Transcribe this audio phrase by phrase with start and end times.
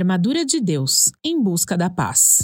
[0.00, 2.40] armadura de Deus em busca da paz.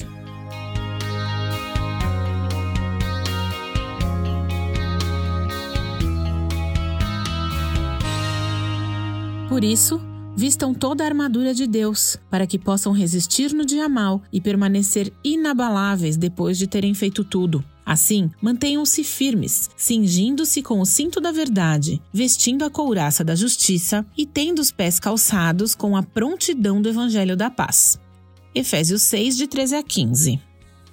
[9.48, 9.98] Por isso,
[10.36, 15.12] vistam toda a armadura de Deus, para que possam resistir no dia mal e permanecer
[15.24, 17.64] inabaláveis depois de terem feito tudo.
[17.84, 24.26] Assim, mantenham-se firmes, cingindo-se com o cinto da verdade, vestindo a couraça da justiça e
[24.26, 27.98] tendo os pés calçados com a prontidão do evangelho da paz.
[28.54, 30.40] Efésios 6, de 13 a 15.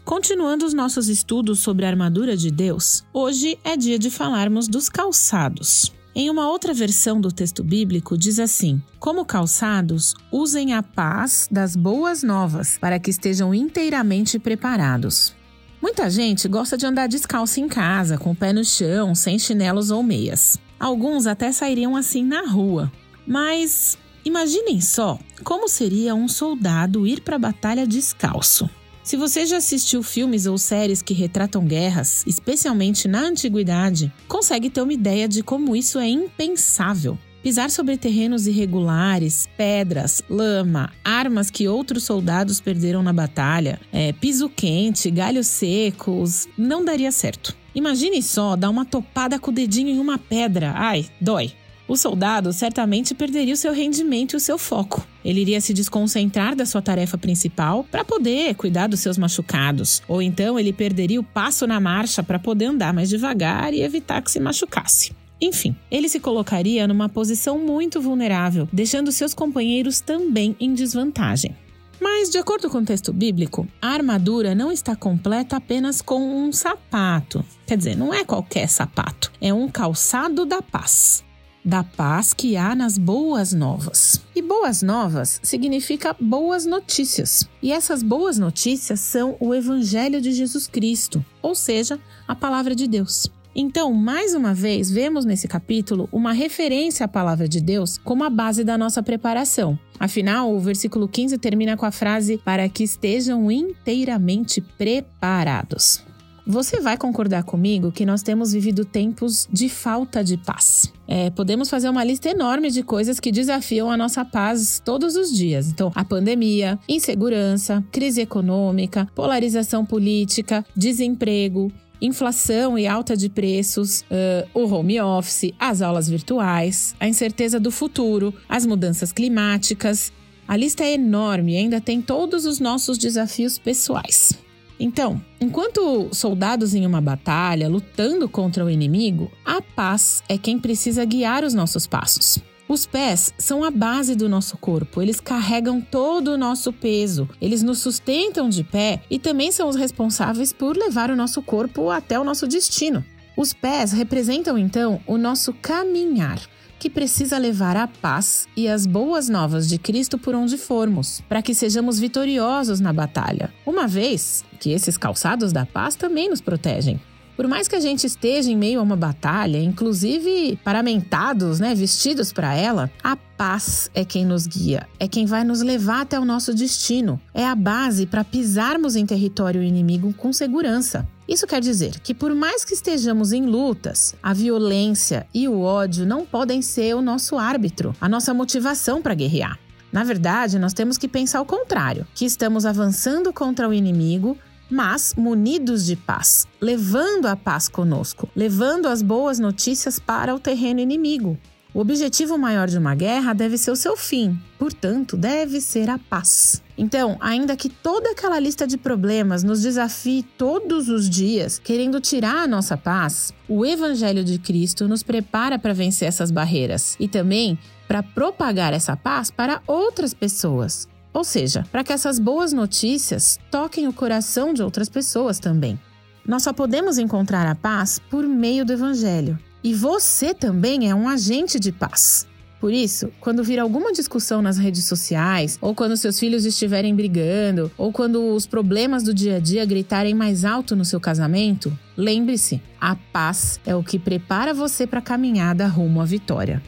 [0.05, 4.89] Continuando os nossos estudos sobre a armadura de Deus, hoje é dia de falarmos dos
[4.89, 5.91] calçados.
[6.15, 11.75] Em uma outra versão do texto bíblico, diz assim: Como calçados, usem a paz das
[11.75, 15.35] boas novas, para que estejam inteiramente preparados.
[15.81, 19.89] Muita gente gosta de andar descalço em casa, com o pé no chão, sem chinelos
[19.89, 20.57] ou meias.
[20.79, 22.91] Alguns até sairiam assim na rua.
[23.25, 28.69] Mas imaginem só como seria um soldado ir para a batalha descalço.
[29.03, 34.81] Se você já assistiu filmes ou séries que retratam guerras, especialmente na antiguidade, consegue ter
[34.81, 37.17] uma ideia de como isso é impensável.
[37.43, 44.47] Pisar sobre terrenos irregulares, pedras, lama, armas que outros soldados perderam na batalha, é, piso
[44.47, 47.53] quente, galhos secos, não daria certo.
[47.75, 50.71] Imagine só dar uma topada com o dedinho em uma pedra.
[50.77, 51.51] Ai, dói.
[51.85, 55.05] O soldado certamente perderia o seu rendimento e o seu foco.
[55.23, 60.21] Ele iria se desconcentrar da sua tarefa principal para poder cuidar dos seus machucados, ou
[60.21, 64.31] então ele perderia o passo na marcha para poder andar mais devagar e evitar que
[64.31, 65.11] se machucasse.
[65.41, 71.53] Enfim, ele se colocaria numa posição muito vulnerável, deixando seus companheiros também em desvantagem.
[71.99, 76.51] Mas, de acordo com o texto bíblico, a armadura não está completa apenas com um
[76.51, 77.43] sapato.
[77.67, 81.23] Quer dizer, não é qualquer sapato, é um calçado da paz
[81.63, 84.21] da paz que há nas boas novas.
[84.35, 87.47] E boas novas significa boas notícias.
[87.61, 92.87] E essas boas notícias são o Evangelho de Jesus Cristo, ou seja, a palavra de
[92.87, 93.31] Deus.
[93.55, 98.29] Então, mais uma vez, vemos nesse capítulo uma referência à palavra de Deus como a
[98.29, 99.77] base da nossa preparação.
[99.99, 106.03] Afinal, o versículo 15 termina com a frase: para que estejam inteiramente preparados.
[106.45, 110.91] Você vai concordar comigo que nós temos vivido tempos de falta de paz.
[111.07, 115.31] É, podemos fazer uma lista enorme de coisas que desafiam a nossa paz todos os
[115.31, 115.69] dias.
[115.69, 121.71] Então, a pandemia, insegurança, crise econômica, polarização política, desemprego,
[122.01, 127.71] inflação e alta de preços, uh, o home office, as aulas virtuais, a incerteza do
[127.71, 130.11] futuro, as mudanças climáticas.
[130.45, 134.43] A lista é enorme e ainda tem todos os nossos desafios pessoais.
[134.79, 141.05] Então, enquanto soldados em uma batalha lutando contra o inimigo, a paz é quem precisa
[141.05, 142.39] guiar os nossos passos.
[142.67, 147.61] Os pés são a base do nosso corpo, eles carregam todo o nosso peso, eles
[147.61, 152.19] nos sustentam de pé e também são os responsáveis por levar o nosso corpo até
[152.19, 153.03] o nosso destino.
[153.35, 156.39] Os pés representam então o nosso caminhar,
[156.77, 161.41] que precisa levar a paz e as boas novas de Cristo por onde formos, para
[161.41, 166.99] que sejamos vitoriosos na batalha, uma vez que esses calçados da paz também nos protegem.
[167.35, 172.31] Por mais que a gente esteja em meio a uma batalha, inclusive paramentados, né, vestidos
[172.31, 176.25] para ela, a paz é quem nos guia, é quem vai nos levar até o
[176.25, 177.19] nosso destino.
[177.33, 181.07] É a base para pisarmos em território inimigo com segurança.
[181.27, 186.05] Isso quer dizer que, por mais que estejamos em lutas, a violência e o ódio
[186.05, 189.57] não podem ser o nosso árbitro, a nossa motivação para guerrear.
[189.91, 194.37] Na verdade, nós temos que pensar o contrário: que estamos avançando contra o inimigo,
[194.69, 200.79] mas munidos de paz, levando a paz conosco, levando as boas notícias para o terreno
[200.79, 201.37] inimigo.
[201.73, 205.97] O objetivo maior de uma guerra deve ser o seu fim, portanto, deve ser a
[205.97, 206.61] paz.
[206.77, 212.43] Então, ainda que toda aquela lista de problemas nos desafie todos os dias, querendo tirar
[212.43, 217.57] a nossa paz, o Evangelho de Cristo nos prepara para vencer essas barreiras e também
[217.87, 220.87] para propagar essa paz para outras pessoas.
[221.11, 225.79] Ou seja, para que essas boas notícias toquem o coração de outras pessoas também.
[226.23, 229.39] Nós só podemos encontrar a paz por meio do Evangelho.
[229.63, 232.27] E você também é um agente de paz.
[232.59, 237.71] Por isso, quando vir alguma discussão nas redes sociais, ou quando seus filhos estiverem brigando,
[237.77, 242.61] ou quando os problemas do dia a dia gritarem mais alto no seu casamento, lembre-se:
[242.79, 246.61] a paz é o que prepara você para a caminhada rumo à vitória.